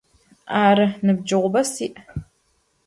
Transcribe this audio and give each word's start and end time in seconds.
Arı, 0.63 0.87
nıbceğube 1.05 1.63
si'. 1.71 1.93